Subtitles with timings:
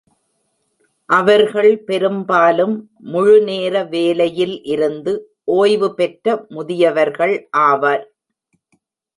[1.09, 2.73] அவர்கள் பெரும்பாலும்
[3.11, 5.13] முழுநேர வேலையில் இருந்து
[5.51, 6.45] ஓய்வு பெற்ற
[6.49, 7.35] முதியவர்கள்
[7.67, 8.03] ஆவர்.